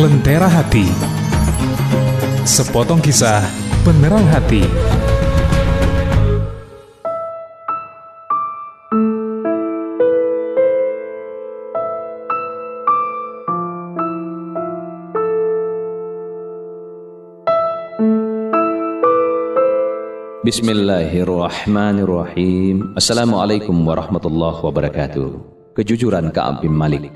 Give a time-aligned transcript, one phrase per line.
[0.00, 0.88] Lentera Hati.
[2.48, 3.44] Sepotong kisah
[3.84, 4.64] penerang hati.
[20.48, 22.96] Bismillahirrahmanirrahim.
[22.96, 25.28] Assalamualaikum warahmatullahi wabarakatuh.
[25.76, 27.12] Kejujuran Ka'ab bin Malik.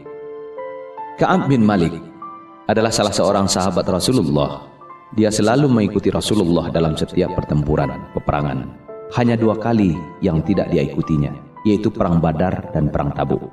[1.17, 2.13] Ka'ab bin Malik
[2.65, 4.65] adalah salah seorang sahabat Rasulullah.
[5.15, 8.67] Dia selalu mengikuti Rasulullah dalam setiap pertempuran, peperangan.
[9.15, 11.31] Hanya dua kali yang tidak dia ikutinya
[11.63, 13.47] Yaitu Perang Badar dan Perang Tabuk.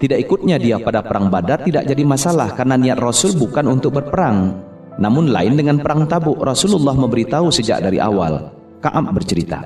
[0.00, 4.58] Tidak ikutnya dia pada Perang Badar tidak jadi masalah Karena niat Rasul bukan untuk berperang.
[4.98, 8.50] Namun lain dengan Perang Tabuk Rasulullah memberitahu sejak dari awal
[8.84, 9.64] Kaab bercerita,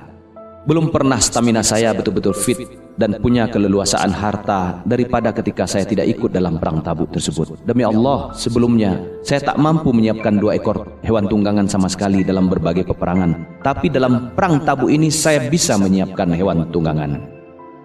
[0.67, 2.59] belum pernah stamina saya betul-betul fit
[2.99, 7.63] dan punya keleluasaan harta daripada ketika saya tidak ikut dalam perang tabuk tersebut.
[7.63, 12.91] Demi Allah, sebelumnya saya tak mampu menyiapkan dua ekor hewan tunggangan sama sekali dalam berbagai
[12.91, 13.63] peperangan.
[13.63, 17.23] Tapi dalam perang tabuk ini saya bisa menyiapkan hewan tunggangan.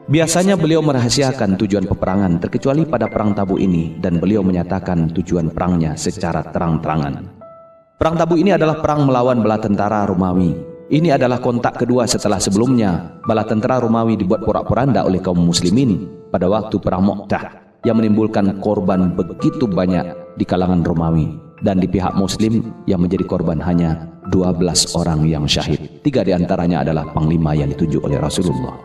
[0.03, 5.95] Biasanya beliau merahasiakan tujuan peperangan terkecuali pada perang tabuk ini dan beliau menyatakan tujuan perangnya
[5.95, 7.39] secara terang-terangan.
[7.95, 13.21] Perang tabuk ini adalah perang melawan bala tentara Romawi ini adalah kontak kedua setelah sebelumnya
[13.23, 19.15] bala tentara Romawi dibuat porak-poranda oleh kaum muslimin pada waktu perang Mu'tah yang menimbulkan korban
[19.15, 25.23] begitu banyak di kalangan Romawi dan di pihak muslim yang menjadi korban hanya 12 orang
[25.23, 26.03] yang syahid.
[26.03, 28.75] Tiga di antaranya adalah panglima yang ditunjuk oleh Rasulullah.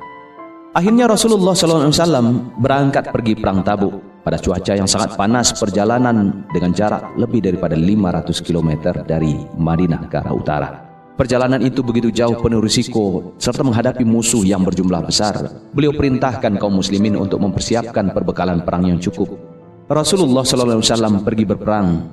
[0.79, 7.19] Akhirnya Rasulullah SAW berangkat pergi perang Tabuk pada cuaca yang sangat panas perjalanan dengan jarak
[7.19, 8.71] lebih daripada 500 km
[9.03, 10.88] dari Madinah ke arah utara.
[11.19, 15.34] Perjalanan itu begitu jauh penuh risiko serta menghadapi musuh yang berjumlah besar.
[15.74, 19.34] Beliau perintahkan kaum muslimin untuk mempersiapkan perbekalan perang yang cukup.
[19.91, 22.06] Rasulullah SAW pergi berperang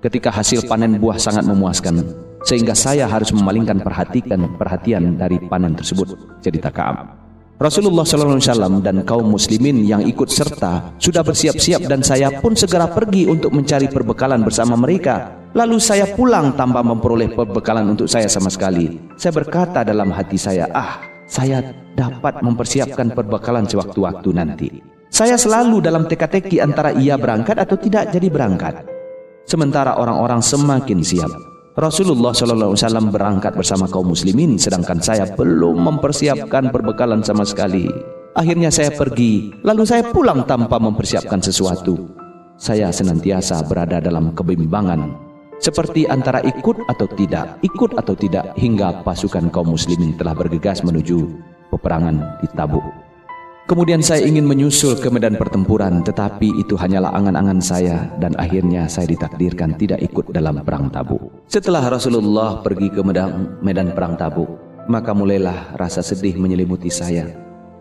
[0.00, 2.00] ketika hasil panen buah sangat memuaskan
[2.48, 6.16] sehingga saya harus memalingkan perhatikan perhatian dari panen tersebut.
[6.40, 7.12] Cerita Kaab.
[7.60, 13.28] Rasulullah SAW dan kaum muslimin yang ikut serta sudah bersiap-siap dan saya pun segera pergi
[13.28, 15.44] untuk mencari perbekalan bersama mereka.
[15.56, 18.92] Lalu saya pulang tanpa memperoleh perbekalan untuk saya sama sekali.
[19.16, 21.64] Saya berkata dalam hati saya, ah, saya
[21.96, 24.68] dapat mempersiapkan perbekalan sewaktu-waktu nanti.
[25.08, 28.84] Saya selalu dalam teka-teki antara ia berangkat atau tidak jadi berangkat.
[29.48, 31.32] Sementara orang-orang semakin siap.
[31.72, 37.88] Rasulullah SAW berangkat bersama kaum muslimin sedangkan saya belum mempersiapkan perbekalan sama sekali.
[38.36, 42.12] Akhirnya saya pergi, lalu saya pulang tanpa mempersiapkan sesuatu.
[42.60, 45.25] Saya senantiasa berada dalam kebimbangan
[45.56, 51.32] seperti antara ikut atau tidak, ikut atau tidak hingga pasukan kaum muslimin telah bergegas menuju
[51.72, 52.84] peperangan di Tabuk.
[53.66, 59.10] Kemudian saya ingin menyusul ke medan pertempuran tetapi itu hanyalah angan-angan saya dan akhirnya saya
[59.10, 61.42] ditakdirkan tidak ikut dalam perang tabuk.
[61.50, 64.46] Setelah Rasulullah pergi ke medan, medan perang tabuk,
[64.86, 67.26] maka mulailah rasa sedih menyelimuti saya.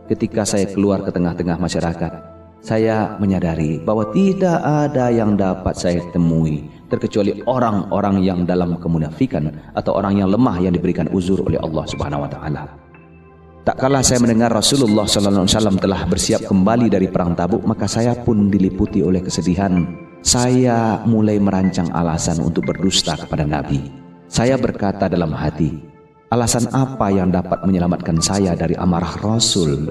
[0.09, 2.12] Ketika saya keluar ke tengah-tengah masyarakat,
[2.66, 9.97] saya menyadari bahwa tidak ada yang dapat saya temui terkecuali orang-orang yang dalam kemunafikan atau
[9.97, 12.63] orang yang lemah yang diberikan uzur oleh Allah Subhanahu wa taala.
[13.66, 18.53] Tak kalah saya mendengar Rasulullah SAW telah bersiap kembali dari perang tabuk, maka saya pun
[18.53, 19.90] diliputi oleh kesedihan.
[20.22, 23.81] Saya mulai merancang alasan untuk berdusta kepada Nabi.
[24.29, 25.81] Saya berkata dalam hati,
[26.29, 29.90] alasan apa yang dapat menyelamatkan saya dari amarah Rasul?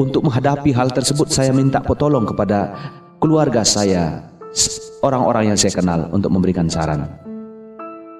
[0.00, 2.72] Untuk menghadapi hal tersebut, saya minta petolong kepada
[3.20, 4.32] keluarga saya,
[5.04, 7.04] orang-orang yang saya kenal untuk memberikan saran.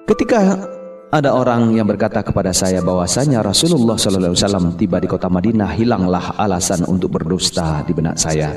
[0.05, 0.69] Ketika
[1.09, 6.85] ada orang yang berkata kepada saya bahwasanya Rasulullah SAW tiba di kota Madinah hilanglah alasan
[6.85, 8.53] untuk berdusta di benak saya.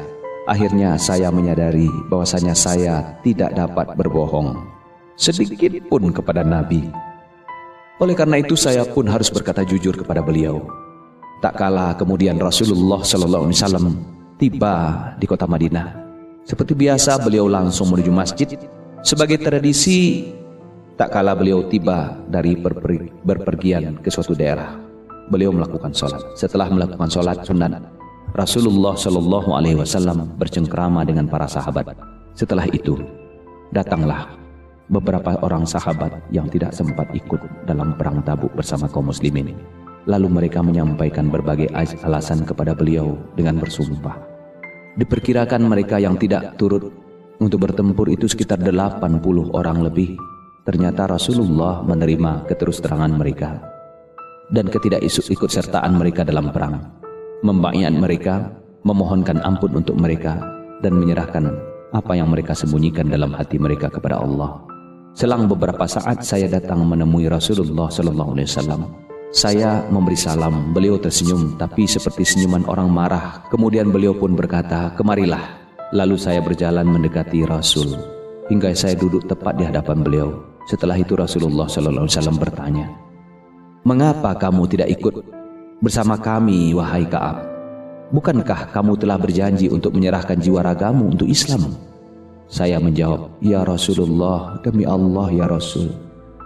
[0.48, 4.56] Akhirnya saya menyadari bahwasanya saya tidak dapat berbohong
[5.16, 6.88] sedikit pun kepada Nabi.
[8.00, 10.62] Oleh karena itu saya pun harus berkata jujur kepada beliau.
[11.38, 13.50] Tak kala kemudian Rasulullah SAW
[14.40, 14.74] tiba
[15.20, 16.07] di kota Madinah.
[16.48, 18.48] Seperti biasa beliau langsung menuju masjid.
[19.04, 20.32] Sebagai tradisi
[20.98, 24.74] Tak kala beliau tiba dari berper, berpergian ke suatu daerah,
[25.30, 26.18] beliau melakukan sholat.
[26.34, 27.78] Setelah melakukan sholat sunat,
[28.34, 31.94] Rasulullah Shallallahu Alaihi Wasallam bercengkrama dengan para sahabat.
[32.34, 32.98] Setelah itu,
[33.70, 34.26] datanglah
[34.90, 39.54] beberapa orang sahabat yang tidak sempat ikut dalam perang Tabuk bersama kaum muslimin.
[40.10, 41.70] Lalu mereka menyampaikan berbagai
[42.02, 44.27] alasan kepada beliau dengan bersumpah.
[44.98, 46.90] Diperkirakan mereka yang tidak turut
[47.38, 48.98] untuk bertempur itu sekitar 80
[49.54, 50.18] orang lebih
[50.68, 53.56] Ternyata Rasulullah menerima keterusterangan mereka
[54.52, 56.92] dan ketidakikut sertaan mereka dalam perang.
[57.40, 58.52] Membayar mereka,
[58.84, 60.36] memohonkan ampun untuk mereka
[60.84, 61.56] dan menyerahkan
[61.96, 64.60] apa yang mereka sembunyikan dalam hati mereka kepada Allah.
[65.16, 69.07] Selang beberapa saat saya datang menemui Rasulullah sallallahu alaihi wasallam.
[69.28, 73.44] Saya memberi salam, beliau tersenyum tapi seperti senyuman orang marah.
[73.52, 77.92] Kemudian beliau pun berkata, "Kemarilah." Lalu saya berjalan mendekati Rasul
[78.48, 80.28] hingga saya duduk tepat di hadapan beliau.
[80.64, 82.88] Setelah itu Rasulullah wasallam bertanya,
[83.84, 85.20] "Mengapa kamu tidak ikut
[85.84, 87.44] bersama kami wahai Ka'ab?"
[88.08, 91.76] Bukankah kamu telah berjanji untuk menyerahkan jiwa ragamu untuk Islam?
[92.48, 95.92] Saya menjawab, Ya Rasulullah, demi Allah ya Rasul.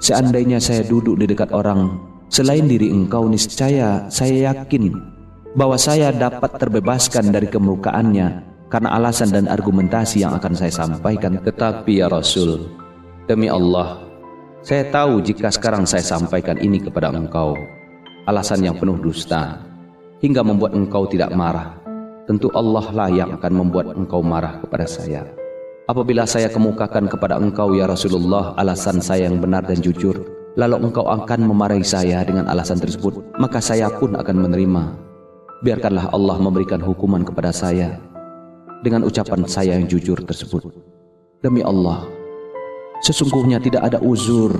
[0.02, 4.96] Seandainya saya duduk di dekat orang selain diri engkau niscaya saya yakin
[5.52, 8.40] bahwa saya dapat terbebaskan dari kemukaannya
[8.72, 11.36] karena alasan dan argumentasi yang akan saya sampaikan.
[11.44, 12.72] Tetapi ya Rasul,
[13.28, 14.00] demi Allah,
[14.64, 17.52] saya tahu jika sekarang saya sampaikan ini kepada engkau,
[18.24, 19.60] alasan yang penuh dusta,
[20.24, 21.76] hingga membuat engkau tidak marah.
[22.24, 25.28] Tentu Allah lah yang akan membuat engkau marah kepada saya.
[25.84, 31.04] Apabila saya kemukakan kepada engkau ya Rasulullah alasan saya yang benar dan jujur, lalu engkau
[31.08, 34.82] akan memarahi saya dengan alasan tersebut, maka saya pun akan menerima.
[35.62, 37.96] Biarkanlah Allah memberikan hukuman kepada saya
[38.82, 40.66] dengan ucapan saya yang jujur tersebut.
[41.38, 42.02] Demi Allah,
[43.06, 44.50] sesungguhnya tidak ada uzur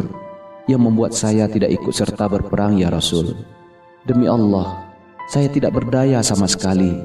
[0.71, 3.35] yang membuat saya tidak ikut serta berperang ya Rasul.
[4.07, 4.95] Demi Allah,
[5.27, 7.03] saya tidak berdaya sama sekali.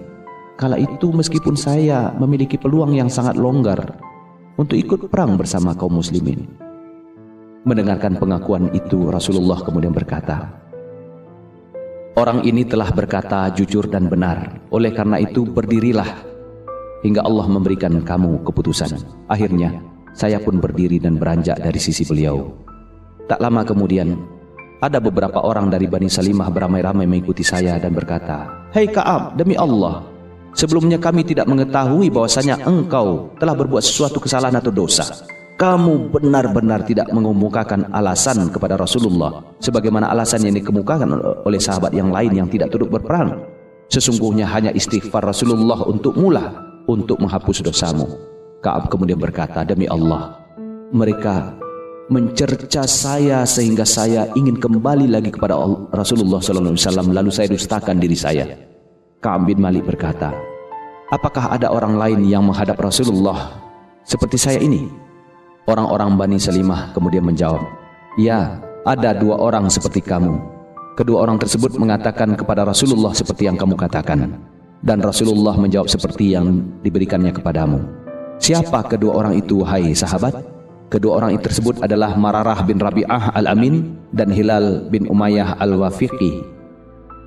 [0.57, 3.98] Kala itu meskipun saya memiliki peluang yang sangat longgar
[4.57, 6.67] untuk ikut perang bersama kaum muslimin.
[7.68, 10.48] Mendengarkan pengakuan itu Rasulullah kemudian berkata,
[12.16, 14.64] Orang ini telah berkata jujur dan benar.
[14.72, 16.08] Oleh karena itu berdirilah
[17.06, 18.98] hingga Allah memberikan kamu keputusan.
[19.30, 19.84] Akhirnya
[20.18, 22.56] saya pun berdiri dan beranjak dari sisi beliau.
[23.30, 24.18] Tak lama kemudian
[24.81, 30.02] ada beberapa orang dari Bani Salimah beramai-ramai mengikuti saya dan berkata, Hei Kaab, demi Allah,
[30.58, 35.06] sebelumnya kami tidak mengetahui bahwasanya engkau telah berbuat sesuatu kesalahan atau dosa.
[35.57, 41.09] Kamu benar-benar tidak mengemukakan alasan kepada Rasulullah sebagaimana alasan yang dikemukakan
[41.50, 43.42] oleh sahabat yang lain yang tidak turut berperang.
[43.89, 48.06] Sesungguhnya hanya istighfar Rasulullah untuk mula untuk menghapus dosamu.
[48.62, 50.38] Kaab kemudian berkata, demi Allah,
[50.94, 51.57] mereka
[52.13, 55.57] mencerca saya sehingga saya ingin kembali lagi kepada
[55.89, 58.45] Rasulullah SAW lalu saya dustakan diri saya.
[59.25, 60.30] Ka'ab bin Malik berkata,
[61.09, 63.57] Apakah ada orang lain yang menghadap Rasulullah
[64.06, 65.06] seperti saya ini?
[65.68, 67.60] Orang-orang Bani Salimah kemudian menjawab,
[68.16, 70.40] Ya, ada dua orang seperti kamu.
[70.96, 74.31] Kedua orang tersebut mengatakan kepada Rasulullah seperti yang kamu katakan.
[74.80, 77.84] Dan Rasulullah menjawab seperti yang diberikannya kepadamu.
[78.40, 80.40] Siapa kedua orang itu, hai sahabat?
[80.88, 86.48] Kedua orang itu tersebut adalah Mararah bin Rabi'ah al-Amin dan Hilal bin Umayyah al-Wafiqi.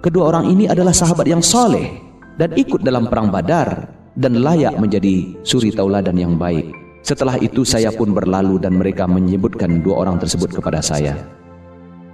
[0.00, 1.92] Kedua orang ini adalah sahabat yang soleh
[2.40, 3.84] dan ikut dalam perang badar
[4.16, 6.79] dan layak menjadi suri tauladan yang baik.
[7.00, 11.17] Setelah itu saya pun berlalu dan mereka menyebutkan dua orang tersebut kepada saya.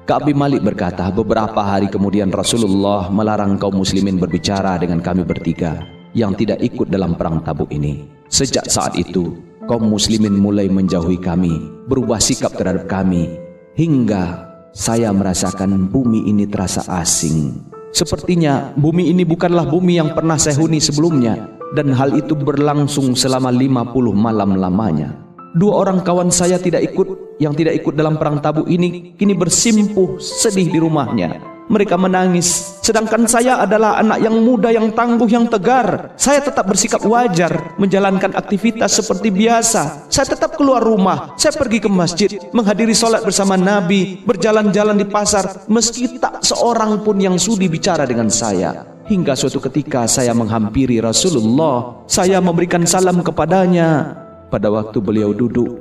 [0.07, 5.83] Ka'ab bin Malik berkata, beberapa hari kemudian Rasulullah melarang kaum muslimin berbicara dengan kami bertiga
[6.15, 8.07] yang tidak ikut dalam perang tabuk ini.
[8.31, 9.35] Sejak saat itu,
[9.67, 11.59] kaum muslimin mulai menjauhi kami,
[11.91, 13.35] berubah sikap terhadap kami,
[13.75, 17.67] hingga saya merasakan bumi ini terasa asing.
[17.91, 23.51] Sepertinya bumi ini bukanlah bumi yang pernah saya huni sebelumnya, dan hal itu berlangsung selama
[23.51, 25.27] 50 malam lamanya.
[25.57, 30.21] Dua orang kawan saya tidak ikut, yang tidak ikut dalam perang tabu ini, kini bersimpuh
[30.21, 31.57] sedih di rumahnya.
[31.67, 36.15] Mereka menangis, sedangkan saya adalah anak yang muda, yang tangguh, yang tegar.
[36.15, 40.07] Saya tetap bersikap wajar, menjalankan aktivitas seperti biasa.
[40.13, 45.67] Saya tetap keluar rumah, saya pergi ke masjid, menghadiri sholat bersama Nabi, berjalan-jalan di pasar,
[45.67, 48.96] meski tak seorang pun yang sudi bicara dengan saya.
[49.07, 54.19] Hingga suatu ketika saya menghampiri Rasulullah, saya memberikan salam kepadanya.
[54.51, 55.79] Pada waktu beliau duduk,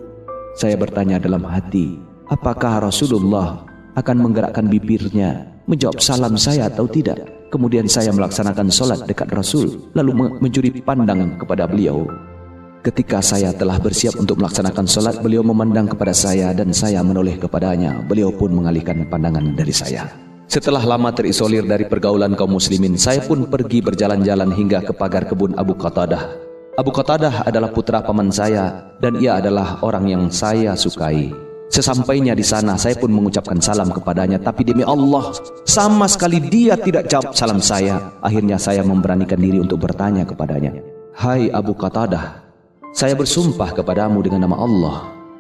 [0.54, 1.98] saya bertanya dalam hati,
[2.30, 3.66] apakah Rasulullah
[3.98, 7.50] akan menggerakkan bibirnya menjawab salam saya atau tidak.
[7.50, 12.06] Kemudian saya melaksanakan sholat dekat Rasul, lalu mencuri pandang kepada beliau.
[12.86, 18.06] Ketika saya telah bersiap untuk melaksanakan sholat, beliau memandang kepada saya dan saya menoleh kepadanya.
[18.06, 20.25] Beliau pun mengalihkan pandangan dari saya.
[20.46, 25.58] Setelah lama terisolir dari pergaulan kaum muslimin, saya pun pergi berjalan-jalan hingga ke pagar kebun
[25.58, 26.38] Abu Qatadah.
[26.78, 31.34] Abu Qatadah adalah putra paman saya dan ia adalah orang yang saya sukai.
[31.74, 35.34] Sesampainya di sana saya pun mengucapkan salam kepadanya tapi demi Allah
[35.66, 38.14] sama sekali dia tidak jawab salam saya.
[38.22, 40.78] Akhirnya saya memberanikan diri untuk bertanya kepadanya.
[41.18, 42.44] Hai Abu Qatadah,
[42.94, 44.98] saya bersumpah kepadamu dengan nama Allah.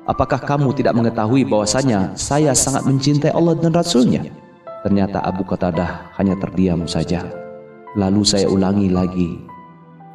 [0.10, 4.45] Apakah kamu tidak mengetahui bahwasanya saya sangat mencintai Allah dan Rasulnya?
[4.86, 7.26] Ternyata Abu Qatadah hanya terdiam saja.
[7.98, 9.42] Lalu saya ulangi lagi.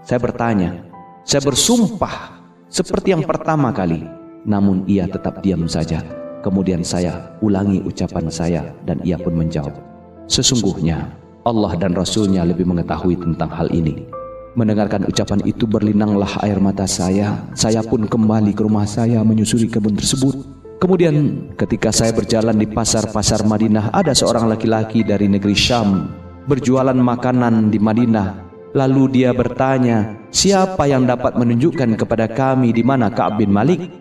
[0.06, 0.86] Saya bertanya,
[1.26, 2.38] saya bersumpah
[2.70, 4.06] seperti yang pertama kali.
[4.46, 6.06] Namun ia tetap diam saja.
[6.46, 9.74] Kemudian saya ulangi ucapan saya dan ia pun menjawab,
[10.30, 11.12] Sesungguhnya
[11.42, 14.06] Allah dan Rasulnya lebih mengetahui tentang hal ini.
[14.54, 17.42] Mendengarkan ucapan itu berlinanglah air mata saya.
[17.58, 20.39] Saya pun kembali ke rumah saya menyusuri kebun tersebut.
[20.80, 21.14] Kemudian
[21.60, 26.08] ketika saya berjalan di pasar-pasar Madinah, ada seorang laki-laki dari negeri Syam
[26.49, 28.49] berjualan makanan di Madinah.
[28.72, 33.92] Lalu dia bertanya, siapa yang dapat menunjukkan kepada kami di mana Ka'ab bin Malik?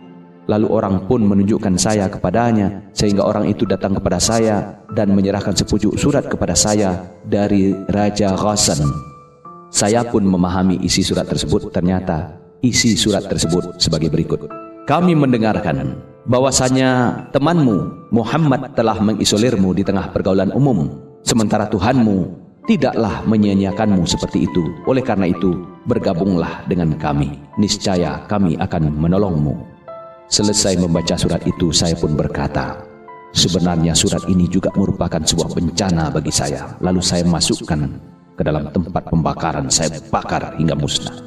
[0.48, 6.00] Lalu orang pun menunjukkan saya kepadanya sehingga orang itu datang kepada saya dan menyerahkan sepucuk
[6.00, 8.80] surat kepada saya dari Raja Ghassan.
[9.68, 14.48] Saya pun memahami isi surat tersebut ternyata isi surat tersebut sebagai berikut.
[14.90, 20.94] Kami mendengarkan bahwasanya temanmu Muhammad telah mengisolirmu di tengah pergaulan umum
[21.26, 24.62] sementara Tuhanmu tidaklah menyia-nyiakanmu seperti itu.
[24.86, 25.58] Oleh karena itu,
[25.90, 27.34] bergabunglah dengan kami.
[27.58, 29.58] Niscaya kami akan menolongmu.
[30.30, 32.78] Selesai membaca surat itu, saya pun berkata,
[33.34, 36.78] sebenarnya surat ini juga merupakan sebuah bencana bagi saya.
[36.78, 37.90] Lalu saya masukkan
[38.38, 41.18] ke dalam tempat pembakaran, saya bakar hingga musnah.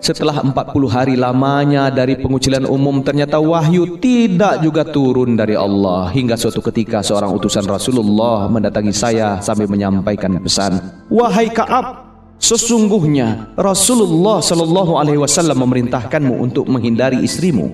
[0.00, 6.08] Setelah 40 hari lamanya dari pengucilan umum, ternyata wahyu tidak juga turun dari Allah.
[6.08, 10.80] Hingga suatu ketika seorang utusan Rasulullah mendatangi saya sambil menyampaikan pesan,
[11.12, 12.00] Wahai Ka'ab,
[12.40, 17.68] sesungguhnya Rasulullah Shallallahu Alaihi Wasallam memerintahkanmu untuk menghindari istrimu.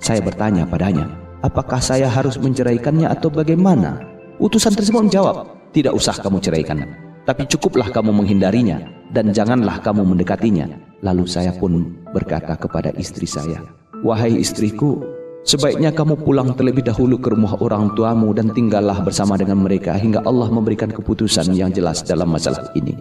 [0.00, 1.12] Saya bertanya padanya,
[1.44, 4.00] apakah saya harus menceraikannya atau bagaimana?
[4.40, 5.44] Utusan tersebut menjawab,
[5.76, 6.88] tidak usah kamu ceraikan,
[7.26, 10.70] tapi cukuplah kamu menghindarinya dan janganlah kamu mendekatinya.
[11.02, 13.60] Lalu saya pun berkata kepada istri saya,
[14.06, 15.02] Wahai istriku,
[15.42, 20.22] sebaiknya kamu pulang terlebih dahulu ke rumah orang tuamu dan tinggallah bersama dengan mereka hingga
[20.22, 22.94] Allah memberikan keputusan yang jelas dalam masalah ini.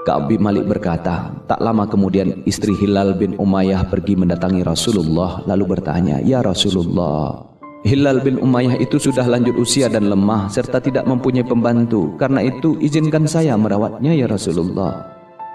[0.00, 5.76] Ka'ab bin Malik berkata, tak lama kemudian istri Hilal bin Umayyah pergi mendatangi Rasulullah lalu
[5.76, 7.49] bertanya, "Ya Rasulullah,
[7.80, 12.12] Hilal bin Umayyah itu sudah lanjut usia dan lemah serta tidak mempunyai pembantu.
[12.20, 15.08] Karena itu izinkan saya merawatnya ya Rasulullah."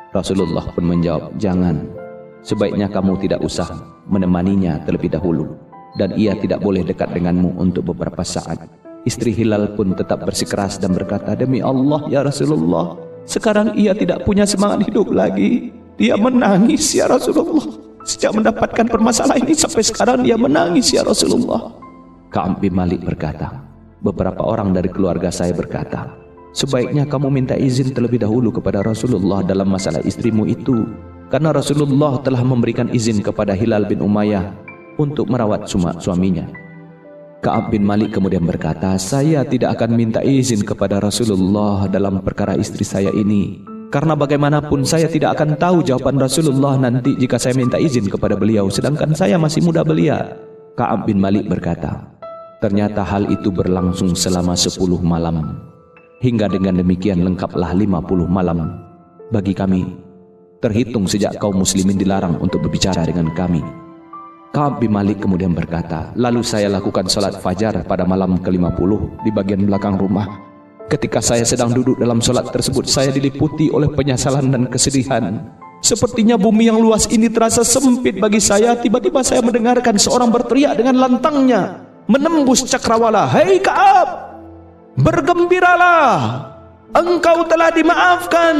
[0.10, 1.86] Rasulullah pun menjawab, "Jangan.
[2.41, 3.70] Sebaiknya kamu tidak usah
[4.10, 5.53] menemaninya terlebih dahulu
[6.01, 8.58] dan ia tidak boleh dekat denganmu untuk beberapa saat."
[9.05, 12.98] Istri Hilal pun tetap bersikeras dan berkata, "Demi Allah ya Rasulullah,
[13.29, 15.70] sekarang ia tidak punya semangat hidup lagi.
[16.01, 17.70] Dia menangis ya Rasulullah.
[18.01, 21.85] Sejak mendapatkan permasalahan ini sampai sekarang dia menangis ya Rasulullah.
[22.36, 23.63] Ka'ab bin Malik berkata,
[24.04, 26.12] beberapa orang dari keluarga saya berkata,
[26.51, 30.84] sebaiknya kamu minta izin terlebih dahulu kepada Rasulullah dalam masalah istrimu itu.
[31.32, 34.51] Karena Rasulullah telah memberikan izin kepada Hilal bin Umayyah
[35.00, 36.44] untuk merawat suaminya.
[37.39, 42.84] Ka'ab bin Malik kemudian berkata, saya tidak akan minta izin kepada Rasulullah dalam perkara istri
[42.84, 43.63] saya ini.
[43.96, 48.68] Karena bagaimanapun saya tidak akan tahu jawaban Rasulullah nanti jika saya minta izin kepada beliau,
[48.68, 50.36] sedangkan saya masih muda belia.
[50.75, 52.15] Ka'ab bin Malik berkata,
[52.66, 55.62] ternyata hal itu berlangsung selama 10 malam.
[56.26, 58.82] Hingga dengan demikian lengkaplah 50 malam.
[59.30, 59.86] Bagi kami,
[60.66, 63.62] terhitung sejak kaum muslimin dilarang untuk berbicara dengan kami.
[64.50, 69.62] Ka'ab bin Malik kemudian berkata, lalu saya lakukan sholat fajar pada malam ke-50 di bagian
[69.70, 70.26] belakang rumah.
[70.90, 75.54] Ketika saya sedang duduk dalam sholat tersebut, saya diliputi oleh penyesalan dan kesedihan.
[75.86, 78.74] Sepertinya bumi yang luas ini terasa sempit bagi saya.
[78.74, 81.85] Tiba-tiba saya mendengarkan seorang berteriak dengan lantangnya.
[82.06, 83.26] Menembus cakrawala.
[83.34, 84.38] Hei Ka'ab!
[85.02, 86.14] Bergembiralah!
[86.94, 88.56] Engkau telah dimaafkan!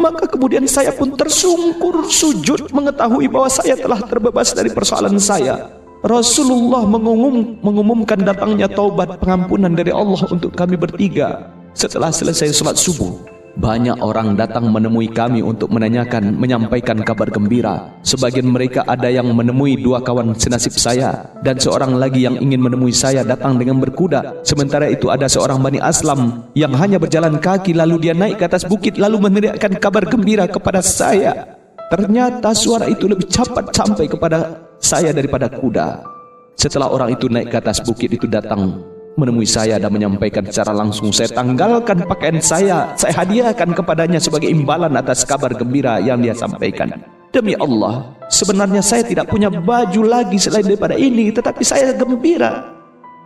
[0.00, 5.68] Maka kemudian saya pun tersungkur sujud mengetahui bahwa saya telah terbebas dari persoalan saya.
[6.00, 13.29] Rasulullah mengumum, mengumumkan datangnya taubat pengampunan dari Allah untuk kami bertiga setelah selesai sholat subuh.
[13.58, 17.98] Banyak orang datang menemui kami untuk menanyakan, menyampaikan kabar gembira.
[18.06, 22.94] Sebagian mereka ada yang menemui dua kawan senasib saya dan seorang lagi yang ingin menemui
[22.94, 24.46] saya datang dengan berkuda.
[24.46, 28.62] Sementara itu ada seorang Bani Aslam yang hanya berjalan kaki lalu dia naik ke atas
[28.62, 31.58] bukit lalu meneriakkan kabar gembira kepada saya.
[31.90, 36.06] Ternyata suara itu lebih cepat sampai kepada saya daripada kuda.
[36.54, 38.89] Setelah orang itu naik ke atas bukit itu datang
[39.20, 42.96] menemui saya dan menyampaikan secara langsung saya tanggalkan pakaian saya.
[42.96, 46.96] Saya hadiahkan kepadanya sebagai imbalan atas kabar gembira yang dia sampaikan.
[47.30, 52.74] Demi Allah sebenarnya saya tidak punya baju lagi selain daripada ini tetapi saya gembira.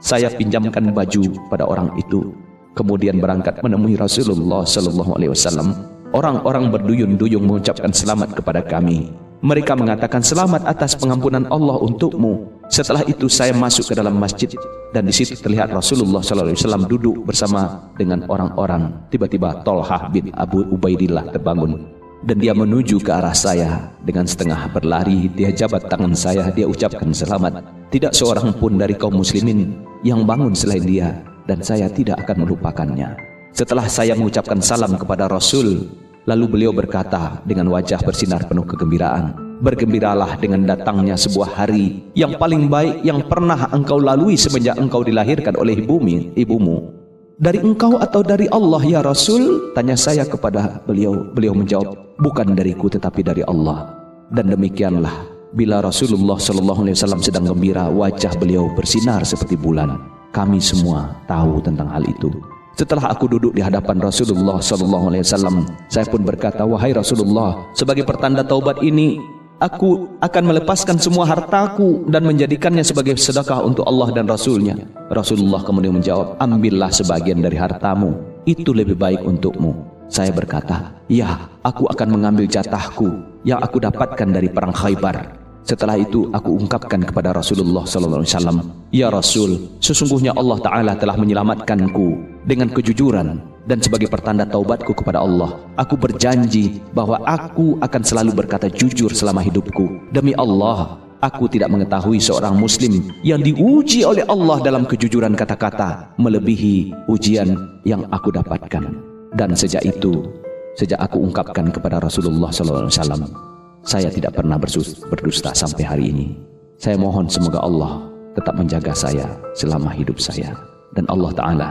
[0.04, 2.34] Saya pinjamkan baju pada orang itu.
[2.74, 5.72] Kemudian berangkat menemui Rasulullah sallallahu alaihi wasallam.
[6.14, 9.10] Orang-orang berduyun-duyun mengucapkan selamat kepada kami.
[9.42, 12.53] Mereka mengatakan selamat atas pengampunan Allah untukmu.
[12.74, 14.50] Setelah itu saya masuk ke dalam masjid
[14.90, 19.06] dan di situ terlihat Rasulullah SAW duduk bersama dengan orang-orang.
[19.14, 22.02] Tiba-tiba Tolhah bin Abu Ubaidillah terbangun.
[22.24, 27.12] dan dia menuju ke arah saya dengan setengah berlari dia jabat tangan saya dia ucapkan
[27.12, 27.60] selamat
[27.92, 33.12] tidak seorang pun dari kaum muslimin yang bangun selain dia dan saya tidak akan melupakannya
[33.52, 35.84] setelah saya mengucapkan salam kepada Rasul
[36.24, 42.66] lalu beliau berkata dengan wajah bersinar penuh kegembiraan bergembiralah dengan datangnya sebuah hari yang paling
[42.66, 48.46] baik yang pernah engkau lalui semenjak engkau dilahirkan oleh bumi ibumu dari engkau atau dari
[48.50, 49.74] Allah ya Rasul?
[49.74, 51.34] Tanya saya kepada beliau.
[51.34, 53.90] Beliau menjawab, bukan dariku tetapi dari Allah.
[54.30, 59.98] Dan demikianlah bila Rasulullah Sallallahu Alaihi Wasallam sedang gembira, wajah beliau bersinar seperti bulan.
[60.34, 62.30] Kami semua tahu tentang hal itu.
[62.74, 68.02] Setelah aku duduk di hadapan Rasulullah Sallallahu Alaihi Wasallam, saya pun berkata, wahai Rasulullah, sebagai
[68.02, 69.22] pertanda taubat ini,
[69.62, 74.74] Aku akan melepaskan semua hartaku dan menjadikannya sebagai sedekah untuk Allah dan Rasulnya.
[75.14, 78.18] Rasulullah kemudian menjawab, ambillah sebagian dari hartamu.
[78.50, 79.94] Itu lebih baik untukmu.
[80.10, 83.14] Saya berkata, ya, aku akan mengambil jatahku
[83.46, 85.38] yang aku dapatkan dari perang Khaybar.
[85.64, 88.58] Setelah itu aku ungkapkan kepada Rasulullah sallallahu alaihi wasallam,
[88.92, 92.06] "Ya Rasul, sesungguhnya Allah taala telah menyelamatkanku
[92.44, 98.68] dengan kejujuran dan sebagai pertanda taubatku kepada Allah, aku berjanji bahwa aku akan selalu berkata
[98.68, 100.12] jujur selama hidupku.
[100.12, 107.08] Demi Allah, aku tidak mengetahui seorang muslim yang diuji oleh Allah dalam kejujuran kata-kata melebihi
[107.08, 108.84] ujian yang aku dapatkan."
[109.32, 110.28] Dan sejak itu,
[110.76, 113.32] sejak aku ungkapkan kepada Rasulullah wasallam,
[113.80, 114.60] saya tidak pernah
[115.08, 116.36] berdusta sampai hari ini.
[116.76, 119.24] Saya mohon semoga Allah tetap menjaga saya
[119.56, 120.52] selama hidup saya.
[120.94, 121.70] Dan Allah Ta'ala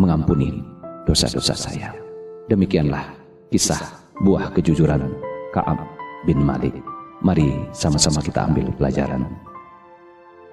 [0.00, 0.64] mengampuni
[1.06, 1.94] dosa-dosa saya.
[2.50, 3.14] Demikianlah
[3.54, 3.78] kisah
[4.26, 5.06] buah kejujuran
[5.54, 5.78] Ka'ab
[6.26, 6.74] bin Malik.
[7.22, 9.24] Mari sama-sama kita ambil pelajaran.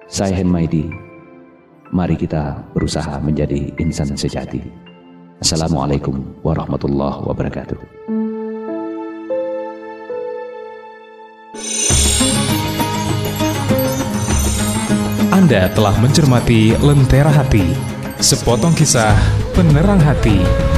[0.06, 0.88] Saya Hen Maidi.
[1.90, 4.62] Mari kita berusaha menjadi insan sejati.
[5.42, 7.78] Assalamualaikum warahmatullahi wabarakatuh.
[15.34, 17.76] Anda telah mencermati Lentera Hati,
[18.16, 20.73] sepotong kisah penerang hati.